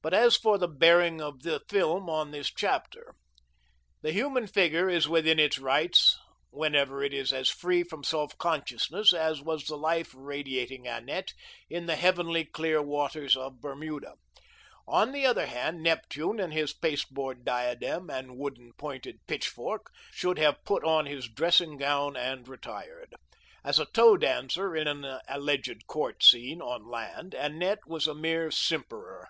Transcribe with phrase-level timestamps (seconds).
[0.00, 3.14] But as for the bearing of the film on this chapter:
[4.02, 6.18] the human figure is within its rights
[6.50, 11.32] whenever it is as free from self consciousness as was the life radiating Annette
[11.70, 14.16] in the heavenly clear waters of Bermuda.
[14.86, 20.62] On the other hand, Neptune and his pasteboard diadem and wooden pointed pitchfork, should have
[20.66, 23.14] put on his dressing gown and retired.
[23.64, 28.50] As a toe dancer in an alleged court scene, on land, Annette was a mere
[28.50, 29.28] simperer.